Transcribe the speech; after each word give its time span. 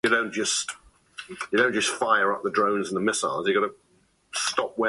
Bands 0.03 0.35
listed 0.37 0.75
in 1.53 1.59
order 1.59 1.79
of 1.79 1.85
performance. 2.43 2.91